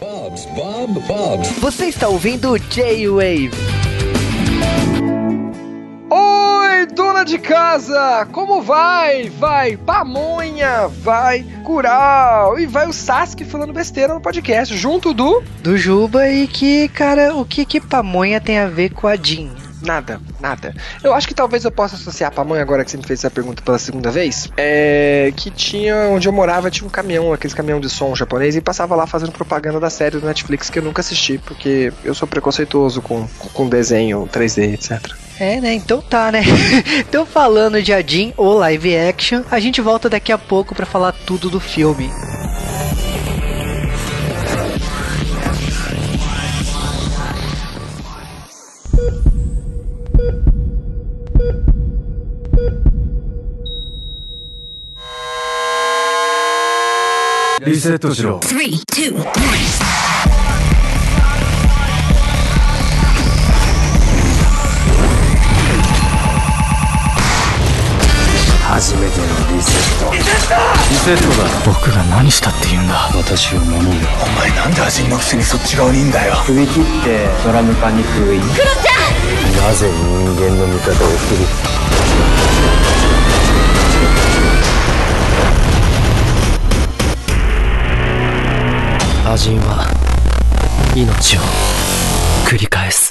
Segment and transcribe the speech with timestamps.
[0.00, 1.48] Bob's, Bob, Bob's.
[1.58, 3.50] Você está ouvindo J-Wave.
[6.10, 8.26] Oi, dona de casa!
[8.32, 9.28] Como vai?
[9.30, 15.42] Vai pamonha, vai curau e vai o Sasuke falando besteira no podcast, junto do...
[15.62, 19.50] Do Juba e que, cara, o que que pamonha tem a ver com a Jean?
[19.82, 20.74] Nada, nada.
[21.02, 23.30] Eu acho que talvez eu possa associar a pamonha agora que você me fez essa
[23.30, 24.48] pergunta pela segunda vez.
[24.56, 28.60] É que tinha, onde eu morava, tinha um caminhão, aqueles caminhão de som japonês, e
[28.60, 32.28] passava lá fazendo propaganda da série do Netflix que eu nunca assisti, porque eu sou
[32.28, 35.12] preconceituoso com, com desenho 3D, etc.
[35.38, 35.74] É, né?
[35.74, 36.42] Então tá, né?
[37.00, 41.12] então falando de Adin ou live action, a gente volta daqui a pouco pra falar
[41.12, 42.10] tudo do filme.
[57.82, 59.26] Three, two, one.
[68.62, 70.12] 初めてのリセット。
[70.14, 70.20] リ
[70.94, 71.50] セットだ。
[71.66, 73.10] 僕が何したって言うんだ。
[73.16, 76.34] 私を守るお前なんで味のくせにそっち側にいんだよ。
[76.46, 78.40] 首切ってドラム缶に封印。
[78.42, 78.92] クロちゃ
[79.64, 79.66] ん。
[79.66, 81.46] なぜ人間の味方を切る？
[89.32, 89.86] アジンは
[90.94, 91.40] 命を
[92.46, 93.01] 繰り返す。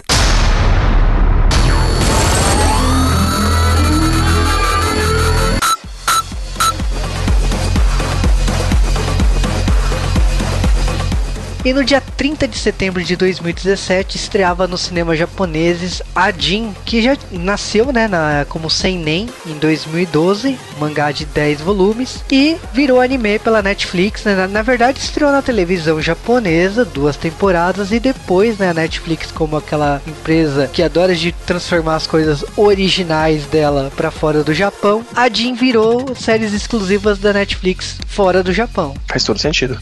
[11.64, 17.16] E no dia 30 de setembro de 2017 estreava nos cinemas japoneses Ajin, que já
[17.32, 23.62] nasceu né, na, como Seinen em 2012, mangá de 10 volumes, e virou anime pela
[23.62, 24.24] Netflix.
[24.24, 24.34] Né?
[24.34, 29.56] Na, na, verdade, estreou na televisão japonesa duas temporadas e depois né, a Netflix, como
[29.56, 35.54] aquela empresa que adora de transformar as coisas originais dela para fora do Japão, Ajin
[35.54, 38.96] virou séries exclusivas da Netflix fora do Japão.
[39.08, 39.80] Faz todo sentido.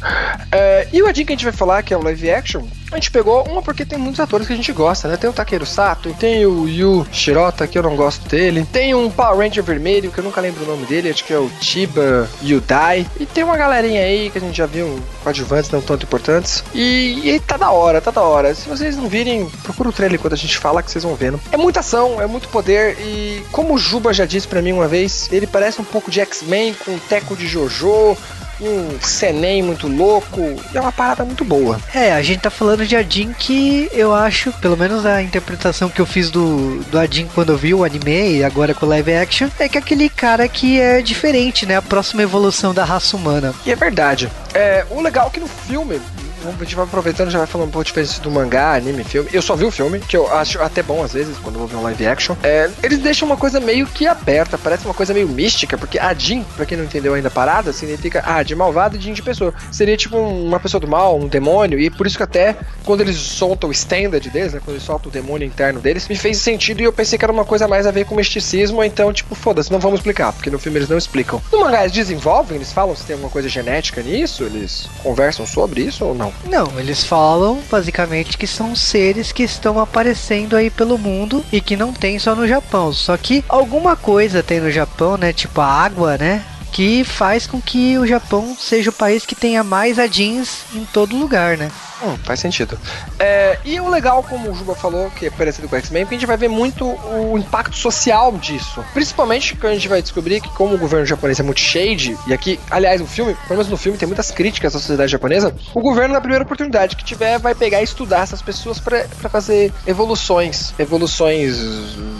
[0.51, 2.95] É, e o Ajin que a gente vai falar, que é o live action, a
[2.95, 5.15] gente pegou uma porque tem muitos atores que a gente gosta, né?
[5.15, 9.09] Tem o Takeru Sato, tem o Yu Shirota, que eu não gosto dele, tem um
[9.11, 12.27] Power Ranger vermelho, que eu nunca lembro o nome dele, acho que é o Chiba
[12.43, 16.63] Yudai, e tem uma galerinha aí que a gente já viu coadjuvantes não tanto importantes,
[16.73, 18.55] e, e tá da hora, tá da hora.
[18.55, 21.39] Se vocês não virem, procura o trailer quando a gente fala que vocês vão vendo.
[21.51, 24.87] É muita ação, é muito poder, e como o Juba já disse para mim uma
[24.87, 28.17] vez, ele parece um pouco de X-Men com um teco de Jojo,
[28.61, 30.41] um Senem muito louco,
[30.73, 31.79] e é uma parada muito boa.
[31.93, 35.99] É, a gente tá falando de Adin que eu acho, pelo menos a interpretação que
[35.99, 39.13] eu fiz do, do Adin quando eu vi o anime e agora com o live
[39.13, 41.77] action, é que aquele cara que é diferente, né?
[41.77, 43.53] A próxima evolução da raça humana.
[43.65, 44.29] E é verdade.
[44.53, 46.01] É, o legal é que no filme,
[46.47, 49.29] a gente vai aproveitando já vai falando um pouco de diferença do mangá, anime, filme.
[49.31, 51.67] Eu só vi o filme, que eu acho até bom às vezes, quando eu vou
[51.67, 52.35] ver um live action.
[52.43, 56.13] É, eles deixam uma coisa meio que aberta, parece uma coisa meio mística, porque a
[56.13, 59.21] Jin, pra quem não entendeu ainda a parada, significa ah, de malvado e Jin de
[59.21, 59.53] pessoa.
[59.71, 63.17] Seria tipo uma pessoa do mal, um demônio, e por isso que até quando eles
[63.17, 66.81] soltam o standard deles, né, quando eles soltam o demônio interno deles, me fez sentido
[66.81, 69.71] e eu pensei que era uma coisa mais a ver com misticismo, então tipo, foda-se,
[69.71, 71.41] não vamos explicar, porque no filme eles não explicam.
[71.51, 75.81] No mangá eles desenvolvem, eles falam se tem alguma coisa genética nisso, eles conversam sobre
[75.81, 76.28] isso ou não?
[76.45, 81.75] Não, eles falam basicamente que são seres que estão aparecendo aí pelo mundo e que
[81.75, 82.91] não tem só no Japão.
[82.93, 85.33] Só que alguma coisa tem no Japão, né?
[85.33, 86.43] Tipo a água, né?
[86.71, 91.17] Que faz com que o Japão seja o país que tenha mais adins em todo
[91.17, 91.71] lugar, né?
[92.03, 92.77] Hum, faz sentido.
[93.19, 96.15] É, e o legal, como o Juba falou, que é parecido com o X-Men, que
[96.15, 98.83] a gente vai ver muito o impacto social disso.
[98.93, 102.33] Principalmente quando a gente vai descobrir que, como o governo japonês é muito shade, e
[102.33, 105.81] aqui, aliás, o filme, pelo menos no filme, tem muitas críticas à sociedade japonesa, o
[105.81, 110.73] governo, na primeira oportunidade que tiver, vai pegar e estudar essas pessoas para fazer evoluções.
[110.79, 111.57] Evoluções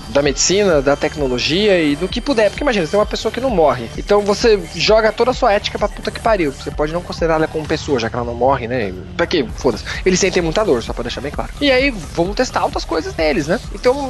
[0.10, 2.50] da medicina, da tecnologia e do que puder.
[2.50, 3.90] Porque imagina, você tem uma pessoa que não morre.
[3.98, 6.52] Então você joga toda a sua ética pra puta que pariu.
[6.52, 8.94] Você pode não considerar ela como pessoa, já que ela não morre, né?
[9.16, 9.46] Pra quê?
[9.56, 9.84] foda-se.
[10.06, 11.52] Eles sentem muita dor, só pra deixar bem claro.
[11.62, 13.60] E aí, vamos testar outras coisas neles, né?
[13.74, 14.10] Então,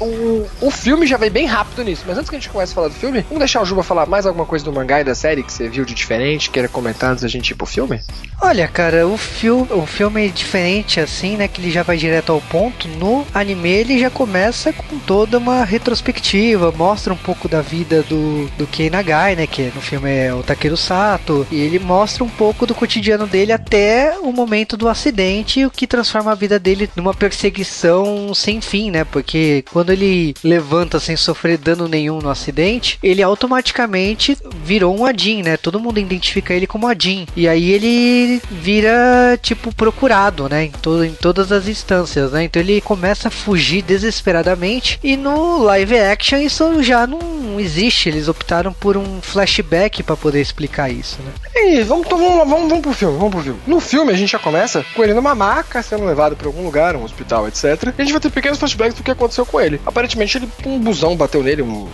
[0.00, 2.04] o, o filme já vai bem rápido nisso.
[2.06, 4.06] Mas antes que a gente comece a falar do filme, vamos deixar o Juba falar
[4.06, 7.10] mais alguma coisa do mangá e da série que você viu de diferente, queira comentar
[7.10, 8.00] antes da gente ir pro filme?
[8.40, 11.46] Olha, cara, o, fil o filme é diferente assim, né?
[11.46, 12.88] Que ele já vai direto ao ponto.
[12.88, 18.46] No anime, ele já começa com toda uma retrospectiva, mostra um pouco da vida do,
[18.56, 19.46] do Kei Nagai, né?
[19.46, 21.46] Que no filme é o Takeru Sato.
[21.50, 25.86] E ele mostra um pouco do cotidiano dele até o momento do acidente, o que
[25.86, 29.04] transforma a vida dele numa perseguição sem fim, né?
[29.04, 35.42] Porque quando ele levanta sem sofrer dano nenhum no acidente, ele automaticamente virou um Adin,
[35.42, 35.56] né?
[35.56, 37.26] Todo mundo identifica ele como Adin.
[37.36, 40.64] E aí ele vira, tipo, procurado, né?
[40.64, 42.44] Em, todo, em todas as instâncias, né?
[42.44, 44.98] Então ele começa a fugir desesperadamente.
[45.02, 48.08] E no live action isso já não existe.
[48.08, 51.32] Eles optaram por um flashback para poder explicar isso, né?
[51.54, 53.60] E vamos, então, vamos, vamos, vamos pro filme, vamos pro filme.
[53.66, 56.96] No filme a gente já começa com ele numa maca, sendo levado para algum lugar,
[56.96, 57.64] um hospital, etc.
[57.64, 59.80] E a gente vai ter pequenos flashbacks do que aconteceu com ele.
[59.84, 61.88] Aparentemente ele, um busão bateu nele, um,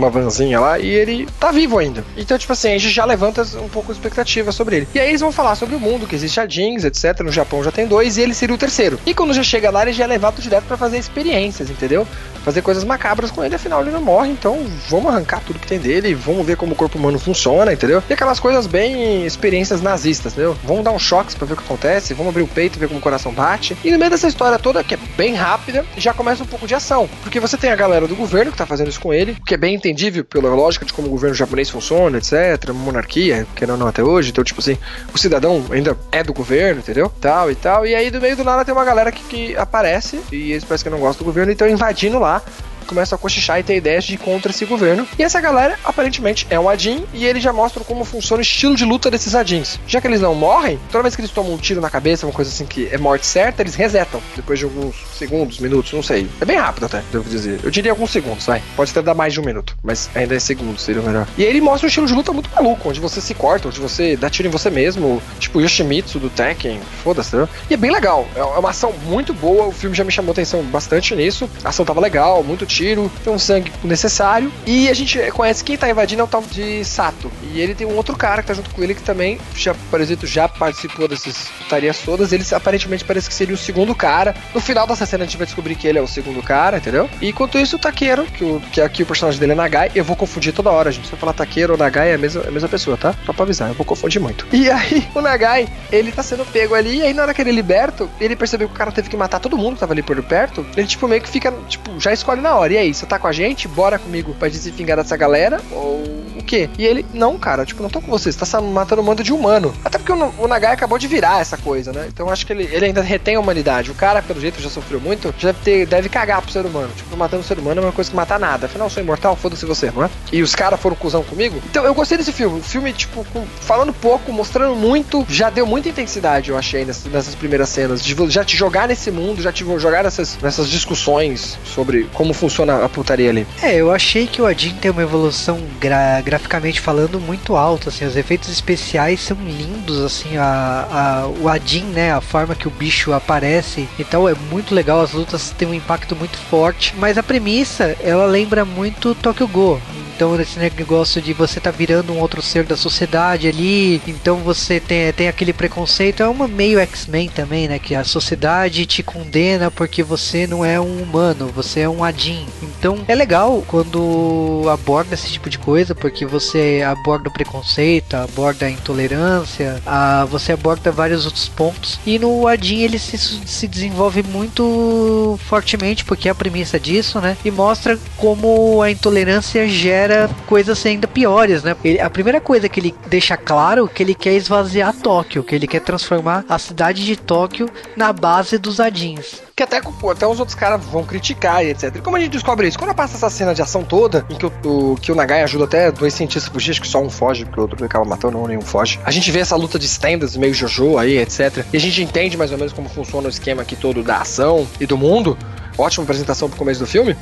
[0.00, 2.04] uma vanzinha lá, e ele tá vivo ainda.
[2.16, 4.88] Então, tipo assim, a gente já levanta um pouco de expectativa sobre ele.
[4.94, 7.20] E aí eles vão falar sobre o mundo, que existe a Jeans, etc.
[7.20, 8.98] No Japão já tem dois, e ele seria o terceiro.
[9.06, 12.06] E quando já chega lá, ele já é levado direto para fazer experiências, entendeu?
[12.44, 15.78] Fazer coisas macabras com ele, afinal ele não morre, então vamos arrancar tudo que tem
[15.78, 18.02] dele, vamos ver como o corpo humano funciona, entendeu?
[18.08, 20.56] E aquelas coisas bem experiências nazistas, entendeu?
[20.64, 22.98] Vamos dar um choque para ver o que acontece, vamos abrir o peito, ver como
[22.98, 23.76] o coração bate.
[23.84, 26.74] E no meio dessa história toda, que é bem rápida, já começa um pouco de
[26.74, 27.08] ação.
[27.22, 29.56] Porque você tem a galera do governo que tá fazendo isso com ele, que é
[29.56, 32.70] bem entendível pela lógica de como o governo japonês funciona, etc.
[32.72, 34.30] Monarquia, que não, não até hoje.
[34.30, 34.78] Então, tipo assim,
[35.12, 37.12] o cidadão ainda é do governo, entendeu?
[37.20, 37.86] Tal e tal.
[37.86, 40.84] E aí, do meio do nada, tem uma galera que, que aparece e eles parecem
[40.84, 42.42] que não gostam do governo e estão invadindo lá
[42.90, 45.06] começam a cochichar e ter ideias de contra esse governo.
[45.16, 48.74] E essa galera, aparentemente, é um Adin e eles já mostram como funciona o estilo
[48.74, 49.78] de luta desses Adins.
[49.86, 52.32] Já que eles não morrem, toda vez que eles tomam um tiro na cabeça, uma
[52.32, 56.28] coisa assim que é morte certa, eles resetam depois de alguns segundos, minutos, não sei.
[56.40, 57.60] É bem rápido até, devo dizer.
[57.62, 58.60] Eu diria alguns segundos, vai.
[58.74, 61.28] Pode até dar mais de um minuto, mas ainda é segundos, seria melhor.
[61.38, 64.16] E ele mostra um estilo de luta muito maluco, onde você se corta, onde você
[64.16, 67.48] dá tiro em você mesmo, tipo Yoshimitsu do Tekken, foda-se, né?
[67.70, 68.26] E é bem legal.
[68.34, 71.48] É uma ação muito boa, o filme já me chamou atenção bastante nisso.
[71.62, 74.52] A ação tava legal, muito tiro, tem um sangue necessário.
[74.66, 77.30] E a gente conhece quem tá invadindo é o tal de Sato.
[77.52, 80.00] E ele tem um outro cara que tá junto com ele que também, já, por
[80.00, 82.32] exemplo, já participou dessas putarias todas.
[82.32, 84.34] Ele aparentemente parece que seria o segundo cara.
[84.54, 87.08] No final dessa cena a gente vai descobrir que ele é o segundo cara, entendeu?
[87.20, 90.16] E enquanto isso, o Taqueiro, que, que aqui o personagem dele é Nagai, eu vou
[90.16, 91.06] confundir toda hora, gente.
[91.06, 93.14] Se eu falar Taqueiro ou Nagai é a mesma, é a mesma pessoa, tá?
[93.24, 94.46] Só pra avisar, eu vou confundir muito.
[94.52, 97.50] E aí, o Nagai, ele tá sendo pego ali, e aí na hora que ele
[97.50, 100.02] é liberto, ele percebeu que o cara teve que matar todo mundo que tava ali
[100.02, 100.64] por perto.
[100.76, 102.72] Ele, tipo, meio que fica, tipo, já escolhe na hora.
[102.72, 103.68] E aí, você tá com a gente?
[103.68, 105.60] Bora comigo pra se vingar dessa galera?
[105.70, 106.02] Ou
[106.50, 106.68] quê?
[106.76, 109.32] E ele, não, cara, tipo, não tô com você, você tá matando um bando de
[109.32, 109.72] humano.
[109.84, 112.06] Até porque o, o Nagai acabou de virar essa coisa, né?
[112.08, 113.90] Então acho que ele, ele ainda retém a humanidade.
[113.90, 116.90] O cara, pelo jeito, já sofreu muito, já deve, ter, deve cagar pro ser humano.
[116.96, 118.66] Tipo, matando o ser humano é uma coisa que matar nada.
[118.66, 120.10] Afinal, eu sou imortal, foda-se você, não é?
[120.32, 121.62] E os caras foram cuzão comigo.
[121.70, 122.58] Então eu gostei desse filme.
[122.58, 127.10] O filme, tipo, com, falando pouco, mostrando muito, já deu muita intensidade, eu achei, nessas,
[127.12, 128.02] nessas primeiras cenas.
[128.02, 132.84] De já te jogar nesse mundo, já te jogar nessas, nessas discussões sobre como funciona
[132.84, 133.46] a putaria ali.
[133.62, 138.04] É, eu achei que o Adin tem uma evolução gra graficamente falando muito alta, assim,
[138.04, 142.70] os efeitos especiais são lindos, assim, a, a, o Adin, né, a forma que o
[142.70, 147.22] bicho aparece, então é muito legal, as lutas têm um impacto muito forte, mas a
[147.22, 149.80] premissa, ela lembra muito Tokyo Go,
[150.20, 154.78] então esse negócio de você tá virando um outro ser da sociedade ali, então você
[154.78, 159.70] tem, tem aquele preconceito, é uma meio X-Men também, né, que a sociedade te condena
[159.70, 162.44] porque você não é um humano, você é um Adin.
[162.62, 168.66] Então é legal quando aborda esse tipo de coisa, porque você aborda o preconceito, aborda
[168.66, 171.98] a intolerância, a, você aborda vários outros pontos.
[172.04, 177.38] E no Adin ele se, se desenvolve muito fortemente, porque é a premissa disso, né?
[177.42, 180.09] E mostra como a intolerância gera
[180.46, 181.76] coisas ainda piores, né?
[181.84, 185.54] Ele, a primeira coisa que ele deixa claro é que ele quer esvaziar Tóquio, que
[185.54, 189.76] ele quer transformar a cidade de Tóquio na base dos Adins que até,
[190.10, 192.00] até os outros caras vão criticar e etc.
[192.00, 192.78] Como a gente descobre isso?
[192.78, 195.64] Quando passa essa cena de ação toda, em que o, o, que o Nagai ajuda
[195.64, 198.62] até dois cientistas acho que só um foge, porque o outro acaba matando, não, nenhum
[198.62, 198.98] foge.
[199.04, 201.64] A gente vê essa luta de standards meio Jojo aí, etc.
[201.72, 204.66] E a gente entende mais ou menos como funciona o esquema aqui todo da ação
[204.80, 205.36] e do mundo.
[205.76, 207.14] Ótima apresentação pro começo do filme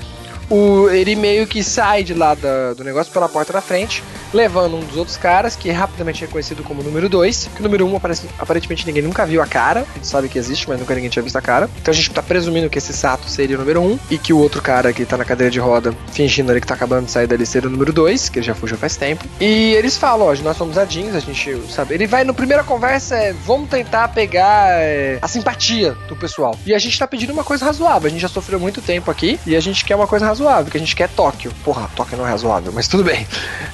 [0.51, 4.03] o, ele meio que sai de lá da, do negócio pela porta da frente,
[4.33, 7.51] levando um dos outros caras, que é rapidamente reconhecido como número 2.
[7.55, 8.01] Que o número 1 um,
[8.39, 9.81] aparentemente ninguém nunca viu a cara.
[9.81, 11.69] A gente sabe que existe, mas nunca ninguém tinha visto a cara.
[11.81, 14.33] Então a gente tá presumindo que esse Sato seria o número 1 um, e que
[14.33, 17.11] o outro cara que tá na cadeira de roda, fingindo ali que tá acabando de
[17.11, 19.25] sair dali, seria o número 2, que ele já fugiu faz tempo.
[19.41, 21.95] E eles falam: ó, nós somos adins, a gente sabe.
[21.95, 26.59] Ele vai, no primeira conversa, é, vamos tentar pegar é, a simpatia do pessoal.
[26.65, 28.07] E a gente tá pedindo uma coisa razoável.
[28.07, 30.71] A gente já sofreu muito tempo aqui e a gente quer uma coisa razoável razoável,
[30.71, 31.53] que a gente quer Tóquio.
[31.65, 33.27] Porra, Tóquio não é razoável, mas tudo bem.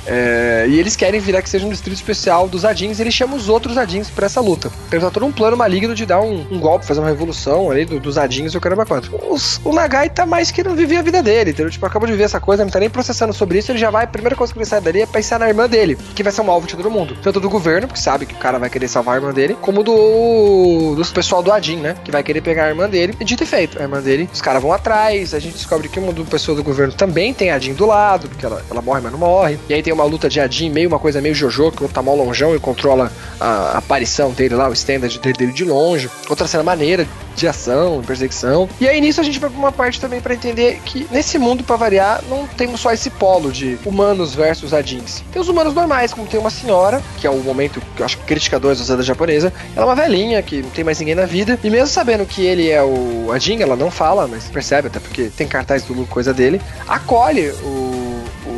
[0.06, 3.36] É, e eles querem virar que seja um distrito especial dos Adins, e eles chamam
[3.36, 4.70] os outros Adins pra essa luta.
[4.88, 7.84] Então tá todo um plano maligno de dar um, um golpe, fazer uma revolução ali
[7.84, 9.14] do, dos Adins e o caramba quanto.
[9.30, 11.70] Os, o Nagai tá mais que não vivia a vida dele, entendeu?
[11.70, 14.04] Tipo, acabou de viver essa coisa, não tá nem processando sobre isso, ele já vai,
[14.04, 16.40] a primeira coisa que ele sai dali é pensar na irmã dele, que vai ser
[16.40, 17.16] um alvo de todo mundo.
[17.22, 19.82] Tanto do governo, porque sabe que o cara vai querer salvar a irmã dele, como
[19.82, 21.96] do, do pessoal do Adin, né?
[22.04, 23.14] Que vai querer pegar a irmã dele.
[23.20, 25.98] E dito e feito, a irmã dele, os caras vão atrás, a gente descobre que
[25.98, 29.12] uma pessoa do governo também tem a Adin do lado, porque ela, ela morre, mas
[29.12, 29.58] não morre.
[29.68, 32.02] E aí tem uma luta de Adin, meio uma coisa meio Jojo, que o tá
[32.02, 36.10] mó longeão e controla a, aparição dele lá, o standard dele de longe.
[36.28, 38.68] Outra cena maneira de ação, perseguição.
[38.80, 41.64] E aí nisso a gente vai pra uma parte também para entender que nesse mundo,
[41.64, 45.22] para variar, não temos só esse polo de humanos versus Adins.
[45.32, 48.18] Tem os humanos normais, como tem uma senhora, que é o momento que eu acho
[48.18, 49.52] que critica dois da japonesa.
[49.74, 51.58] Ela é uma velhinha que não tem mais ninguém na vida.
[51.62, 55.30] E mesmo sabendo que ele é o Adin, ela não fala, mas percebe, até porque
[55.36, 57.93] tem cartaz do coisa dele, acolhe o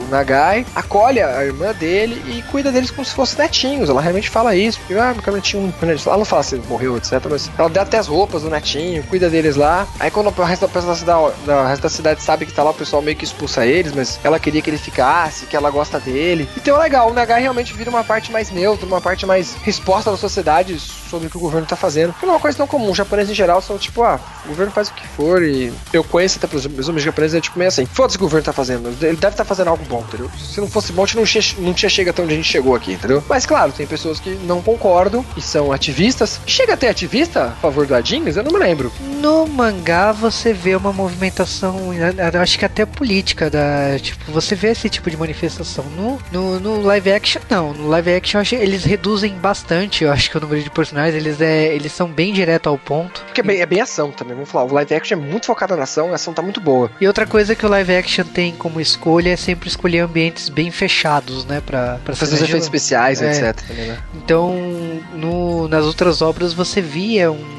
[0.07, 3.89] Nagai acolhe a irmã dele e cuida deles como se fossem netinhos.
[3.89, 5.73] Ela realmente fala isso, porque, ah, meu netinho.
[6.07, 7.13] Ela não fala se morreu, etc.
[7.31, 9.87] Mas ela dá até as roupas do netinho, cuida deles lá.
[9.99, 12.71] Aí quando o resto da, da cidade, da, resto da cidade sabe que tá lá,
[12.71, 15.99] o pessoal meio que expulsa eles, mas ela queria que ele ficasse, que ela gosta
[15.99, 16.49] dele.
[16.57, 20.11] Então é legal, o Nagai realmente vira uma parte mais neutra, uma parte mais resposta
[20.11, 22.15] da sociedade sobre o que o governo tá fazendo.
[22.15, 22.91] Que é uma coisa tão comum.
[22.91, 26.05] Os japoneses em geral são tipo, ah, o governo faz o que for e eu
[26.05, 28.89] conheço até pelos meus amigos japoneses, é tipo meio assim, foda-se o governo tá fazendo,
[28.89, 30.31] ele deve estar tá fazendo algo bom, entendeu?
[30.39, 32.49] Se não fosse bom, a gente não, che não tinha chegado até onde a gente
[32.49, 33.23] chegou aqui, entendeu?
[33.29, 36.41] Mas claro, tem pessoas que não concordam e são ativistas.
[36.47, 38.37] Chega até ativista a favor do Adins?
[38.37, 38.93] Eu não me lembro.
[39.21, 41.91] No mangá você vê uma movimentação,
[42.41, 45.85] acho que até política, da, tipo, você vê esse tipo de manifestação.
[45.97, 47.73] No, no, no live action, não.
[47.73, 51.75] No live action eles reduzem bastante, eu acho que o número de personagens, eles, é,
[51.75, 53.23] eles são bem direto ao ponto.
[53.23, 54.71] Porque é bem, é bem ação também, vamos falar.
[54.71, 56.91] O live action é muito focado na ação, a ação tá muito boa.
[57.01, 60.71] E outra coisa que o live action tem como escolha é sempre escolher ambientes bem
[60.71, 61.63] fechados, né?
[61.65, 63.31] Pra, pra fazer os efeitos especiais, é.
[63.31, 63.63] etc.
[63.71, 63.99] Né?
[64.15, 64.55] Então,
[65.15, 67.57] no, nas outras obras você via um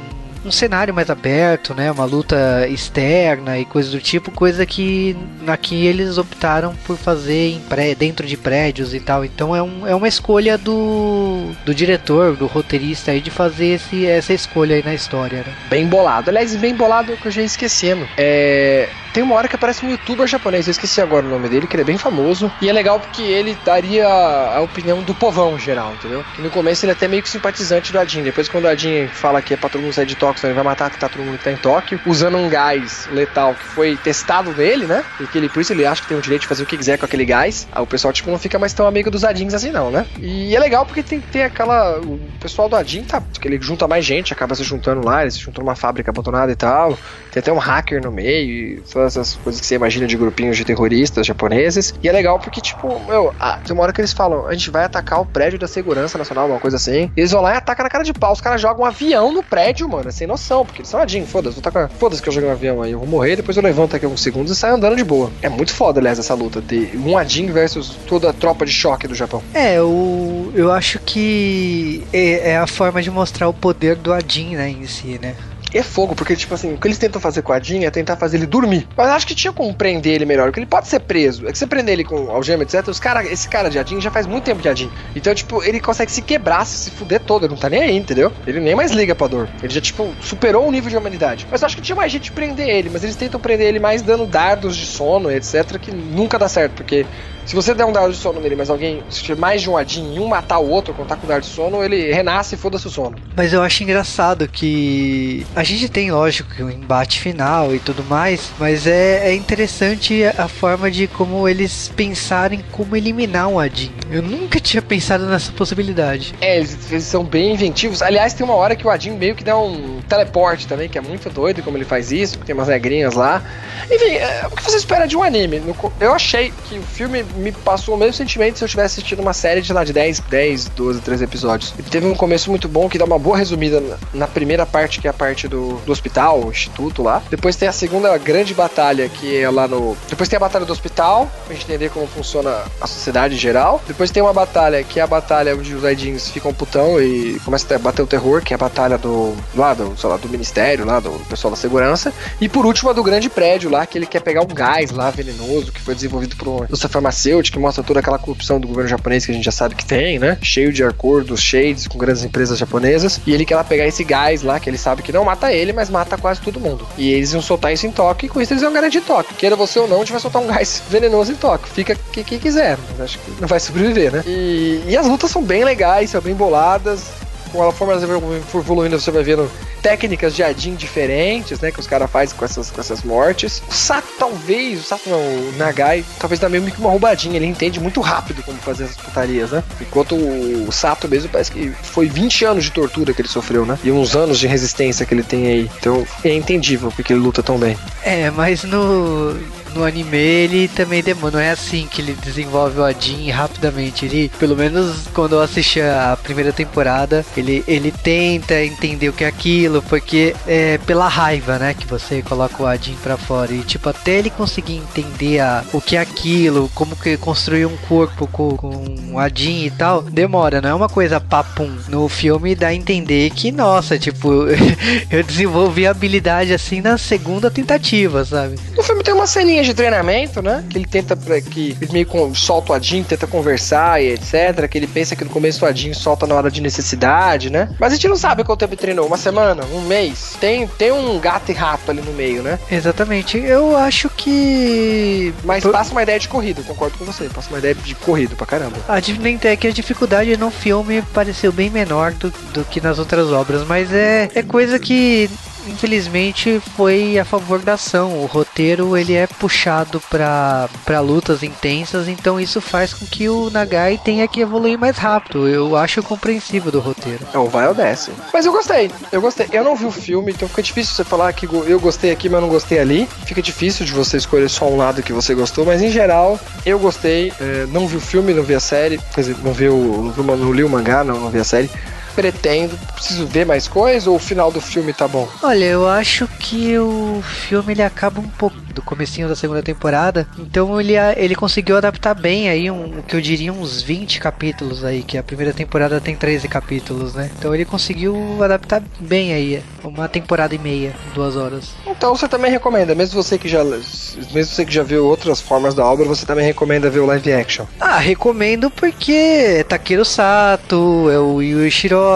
[0.47, 1.91] um cenário mais aberto, né?
[1.91, 5.15] Uma luta externa e coisas do tipo, coisa que
[5.45, 9.25] aqui eles optaram por fazer em pré, dentro de prédios e tal.
[9.25, 14.05] Então é, um, é uma escolha do, do diretor, do roteirista aí de fazer esse,
[14.05, 15.53] essa escolha aí na história, né?
[15.69, 16.29] Bem bolado.
[16.29, 18.07] Aliás, bem bolado que eu já esquecendo.
[18.17, 21.65] É tem uma hora que aparece um youtuber japonês, eu esqueci agora o nome dele,
[21.65, 22.51] que ele é bem famoso.
[22.61, 26.23] E é legal porque ele daria a opinião do povão geral, entendeu?
[26.35, 28.21] Que no começo ele é até meio que simpatizante do Adin.
[28.21, 30.63] Depois, quando o Adin fala que é pra todo mundo sair de Tóquio, ele vai
[30.63, 33.97] matar que tá todo mundo que tá em Tóquio, usando um gás letal que foi
[33.97, 35.03] testado nele, né?
[35.17, 36.99] Porque ele, por isso ele acha que tem o direito de fazer o que quiser
[36.99, 37.67] com aquele gás.
[37.71, 40.05] Aí o pessoal, tipo, não fica mais tão amigo dos Adins assim, não, né?
[40.19, 41.99] E é legal porque tem que ter aquela.
[42.01, 43.19] O pessoal do Adin tá.
[43.19, 46.51] Porque ele junta mais gente, acaba se juntando lá, ele se juntou numa fábrica abandonada
[46.51, 46.95] e tal.
[47.31, 50.65] Tem até um hacker no meio e essas coisas que você imagina de grupinhos de
[50.65, 51.93] terroristas japoneses.
[52.01, 54.69] E é legal porque, tipo, meu, ah, tem uma hora que eles falam: a gente
[54.69, 57.11] vai atacar o prédio da Segurança Nacional, uma coisa assim.
[57.15, 58.33] Eles vão lá e atacam na cara de pau.
[58.33, 61.25] Os caras jogam um avião no prédio, mano, é sem noção, porque eles são adinho,
[61.25, 61.59] foda-se,
[61.97, 64.21] foda-se que eu joguei um avião aí, eu vou morrer, depois eu levanto aqui alguns
[64.21, 65.31] segundos e saio andando de boa.
[65.41, 69.07] É muito foda, aliás, essa luta de um Adin versus toda a tropa de choque
[69.07, 69.41] do Japão.
[69.53, 74.55] É, o, eu acho que é, é a forma de mostrar o poder do Adin,
[74.55, 75.35] né, em si, né?
[75.73, 78.15] É fogo, porque, tipo assim, o que eles tentam fazer com a Jean é tentar
[78.15, 78.87] fazer ele dormir.
[78.95, 81.47] Mas acho que tinha como prender ele melhor, porque ele pode ser preso.
[81.47, 82.87] É que você prender ele com algema, etc.
[82.87, 84.89] Os cara, esse cara de Adin já faz muito tempo de Adin.
[85.15, 87.45] Então, tipo, ele consegue se quebrar, se fuder todo.
[87.45, 88.31] Ele não tá nem aí, entendeu?
[88.45, 89.49] Ele nem mais liga pra dor.
[89.61, 91.47] Ele já, tipo, superou o nível de humanidade.
[91.49, 94.01] Mas acho que tinha mais gente de prender ele, mas eles tentam prender ele mais
[94.01, 95.77] dando dardos de sono, etc.
[95.79, 97.05] Que nunca dá certo, porque
[97.47, 99.77] se você der um dado de sono nele, mas alguém, se tiver mais de um
[99.77, 102.57] adin e um matar o outro, contar com o dado de sono, ele renasce e
[102.57, 103.15] foda-se o sono.
[103.37, 108.03] Mas eu acho engraçado que a gente tem, lógico, o um embate final e tudo
[108.03, 113.93] mais, mas é, é interessante a forma de como eles pensarem como eliminar um adin.
[114.11, 116.35] Eu nunca tinha pensado nessa possibilidade.
[116.41, 118.01] É, eles, eles são bem inventivos.
[118.01, 121.01] Aliás, tem uma hora que o adin meio que dá um teleporte também, que é
[121.01, 123.41] muito doido como ele faz isso, tem umas regrinhas lá.
[123.89, 125.61] Enfim, é, o que você espera de um anime?
[125.97, 129.33] Eu achei que o filme me passou o mesmo sentimento se eu tivesse assistido uma
[129.33, 131.73] série de lá de 10, 10, 12, 13 episódios.
[131.77, 133.81] E teve um começo muito bom que dá uma boa resumida
[134.13, 137.21] na, primeira parte, que é a parte do, do hospital, o instituto lá.
[137.29, 139.95] Depois tem a segunda grande batalha, que é lá no.
[140.09, 143.81] Depois tem a batalha do hospital, pra gente entender como funciona a sociedade em geral.
[143.87, 147.75] Depois tem uma batalha, que é a batalha onde os Aidins ficam putão e começa
[147.75, 149.35] a bater o terror, que é a batalha do.
[149.55, 152.13] lá do, sei lá, do ministério, lá do pessoal da segurança.
[152.41, 155.09] E por último, a do grande prédio lá, que ele quer pegar um gás lá
[155.09, 159.25] venenoso, que foi desenvolvido por uma farmacêutica que mostra toda aquela corrupção do governo japonês
[159.25, 160.37] que a gente já sabe que tem, né?
[160.41, 163.19] Cheio de acordos, shades com grandes empresas japonesas.
[163.25, 165.73] E ele quer lá pegar esse gás lá, que ele sabe que não mata ele,
[165.73, 166.87] mas mata quase todo mundo.
[166.97, 169.35] E eles iam soltar isso em Tóquio, e com isso eles iam garantir Tóquio.
[169.35, 171.71] Queira você ou não, a gente vai soltar um gás venenoso em Tóquio.
[171.73, 174.23] Fica quem, quem quiser, mas acho que não vai sobreviver, né?
[174.25, 177.26] E, e as lutas são bem legais, são bem boladas.
[177.49, 179.49] Forma que for evoluindo, você vai vendo
[179.81, 181.71] técnicas de Adin diferentes, né?
[181.71, 183.61] Que os caras fazem com essas, com essas mortes.
[183.69, 187.35] O Sato, talvez, o Sato não, o Nagai, talvez dá meio que uma roubadinha.
[187.35, 189.63] Ele entende muito rápido como fazer essas putarias, né?
[189.79, 193.77] Enquanto o Sato mesmo parece que foi 20 anos de tortura que ele sofreu, né?
[193.83, 195.71] E uns anos de resistência que ele tem aí.
[195.79, 197.77] Então é entendível porque ele luta tão bem.
[198.03, 199.37] É, mas no,
[199.77, 201.37] no anime ele também demora.
[201.37, 204.05] Não é assim que ele desenvolve o Adin rapidamente.
[204.05, 209.23] Ele, pelo menos quando eu assisti a primeira temporada, ele, ele tenta entender o que
[209.23, 211.73] é aquilo, porque é pela raiva, né?
[211.73, 213.53] Que você coloca o Adin pra fora.
[213.53, 217.77] E tipo, até ele conseguir entender a, o que é aquilo, como que construir um
[217.87, 221.71] corpo com, com o Adin e tal, demora, não é uma coisa papum.
[221.87, 224.45] No filme dá a entender que, nossa, tipo,
[225.11, 228.57] eu desenvolvi a habilidade assim na segunda tentativa, sabe?
[228.75, 230.63] No filme tem uma ceninha de treinamento, né?
[230.69, 234.67] Que ele tenta que ele meio com solta o Adin, tenta conversar e etc.
[234.69, 237.69] Que ele pensa que no começo o Adin solta na hora de necessidade, né?
[237.79, 239.07] Mas a gente não sabe quanto tempo ele treinou.
[239.07, 239.63] Uma semana?
[239.73, 240.35] Um mês?
[240.39, 242.59] Tem, tem um gato e rato ali no meio, né?
[242.71, 243.37] Exatamente.
[243.37, 245.33] Eu acho que.
[245.43, 247.25] Mas passa uma ideia de corrida, concordo com você.
[247.25, 248.77] Passa uma ideia de corrida pra caramba.
[248.87, 253.31] A é que a dificuldade no filme pareceu bem menor do, do que nas outras
[253.31, 255.29] obras, mas é, é coisa que
[255.67, 258.21] infelizmente foi a favor da ação.
[258.21, 263.99] O roteiro ele é puxado para lutas intensas, então isso faz com que o Nagai
[264.03, 265.47] tenha que evoluir mais rápido.
[265.47, 267.25] Eu acho compreensível do roteiro.
[267.33, 268.11] É o vai ou desce.
[268.33, 269.47] Mas eu gostei, eu gostei.
[269.51, 272.41] Eu não vi o filme, então fica difícil você falar que eu gostei aqui, mas
[272.41, 273.07] não gostei ali.
[273.25, 276.79] Fica difícil de você escolher só um lado que você gostou, mas em geral eu
[276.79, 277.33] gostei.
[277.39, 280.11] É, não vi o filme, não vi a série, quer dizer, não vi o, não,
[280.11, 281.69] vi, não li o mangá, não, não vi a série
[282.17, 282.75] pretendo?
[282.95, 285.29] Preciso ver mais coisa ou o final do filme tá bom?
[285.43, 290.27] Olha, eu acho que o filme ele acaba um pouco do comecinho da segunda temporada,
[290.39, 295.03] então ele, ele conseguiu adaptar bem aí um, que eu diria uns 20 capítulos aí,
[295.03, 297.29] que a primeira temporada tem 13 capítulos, né?
[297.37, 301.69] Então ele conseguiu adaptar bem aí, uma temporada e meia, duas horas.
[301.85, 305.75] Então você também recomenda, mesmo você que já mesmo você que já viu outras formas
[305.75, 307.65] da obra, você também recomenda ver o live action?
[307.79, 312.06] Ah, recomendo porque é Takeru Sato, é o Yu Shiro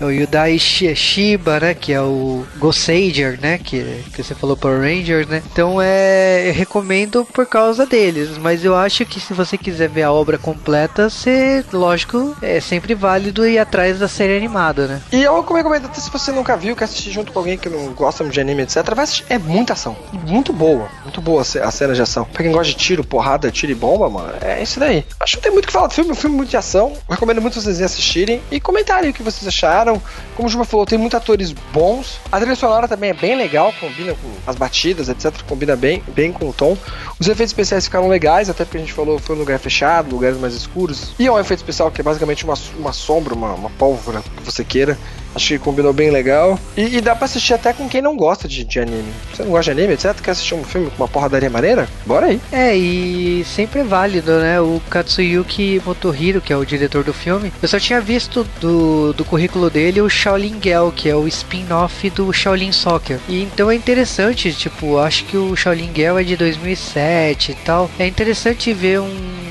[0.00, 1.74] o Yudai Shiba, né?
[1.74, 3.58] Que é o Gosager, né?
[3.58, 5.42] Que, que você falou Power Rangers, né?
[5.52, 6.48] Então é.
[6.48, 8.38] Eu recomendo por causa deles.
[8.38, 12.94] Mas eu acho que se você quiser ver a obra completa, você, lógico, é sempre
[12.94, 15.02] válido ir atrás da série animada, né?
[15.12, 17.92] E eu recomendo até se você nunca viu, quer assistir junto com alguém que não
[17.92, 18.82] gosta de anime, etc.
[18.94, 19.26] Vai assistir.
[19.28, 19.96] É muita ação.
[20.26, 20.88] Muito boa.
[21.02, 22.24] Muito boa a cena de ação.
[22.24, 25.04] Pra quem gosta de tiro, porrada, tiro e bomba, mano, é isso daí.
[25.20, 26.10] Acho que não tem muito o que falar do filme.
[26.10, 26.92] Um filme muito de ação.
[27.08, 30.00] Recomendo muito vocês assistirem e comentarem que vocês acharam.
[30.34, 32.18] Como o Juba falou, tem muitos atores bons.
[32.32, 35.42] A trilha sonora também é bem legal, combina com as batidas, etc.
[35.46, 36.76] Combina bem, bem com o tom.
[37.18, 40.38] Os efeitos especiais ficaram legais, até porque a gente falou foi um lugar fechado, lugares
[40.38, 41.12] mais escuros.
[41.18, 44.42] E é um efeito especial que é basicamente uma, uma sombra, uma, uma pólvora que
[44.42, 44.96] você queira.
[45.34, 46.58] Acho que combinou bem legal.
[46.76, 49.12] E, e, dá pra assistir até com quem não gosta de, de, anime.
[49.32, 50.20] Você não gosta de anime, etc?
[50.20, 51.88] Quer assistir um filme com uma porradaria maneira?
[52.06, 52.40] Bora aí.
[52.50, 54.60] É, e sempre é válido, né?
[54.60, 59.24] O Katsuyuki Motohiro, que é o diretor do filme, eu só tinha visto do, do
[59.24, 63.18] currículo dele o Shaolin Girl, que é o spin-off do Shaolin Soccer.
[63.28, 67.90] E então é interessante, tipo, acho que o Shaolin Girl é de 2007 e tal.
[67.98, 69.47] É interessante ver um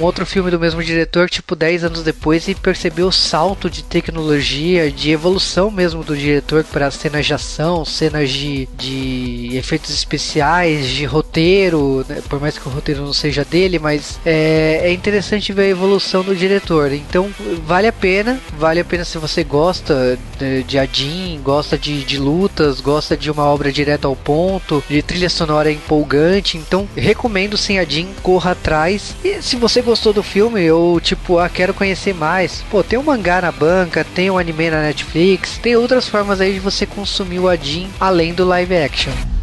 [0.00, 3.84] um outro filme do mesmo diretor, tipo, 10 anos depois, e percebeu o salto de
[3.84, 10.86] tecnologia, de evolução mesmo do diretor para cenas de ação, cenas de, de efeitos especiais,
[10.86, 12.22] de roteiro, né?
[12.28, 16.22] por mais que o roteiro não seja dele, mas é, é interessante ver a evolução
[16.22, 16.92] do diretor.
[16.92, 17.30] Então,
[17.66, 20.18] vale a pena, vale a pena se você gosta
[20.66, 25.28] de, Adin, gosta de, de lutas, gosta de uma obra direta ao ponto, de trilha
[25.28, 26.56] sonora empolgante.
[26.56, 29.14] Então, recomendo sem Adin, corra atrás.
[29.22, 32.62] E se você gostou do filme, eu tipo, ah, quero conhecer mais.
[32.70, 36.54] Pô, tem um mangá na banca, tem um anime na Netflix, tem outras formas aí
[36.54, 39.39] de você consumir o Adin além do live action.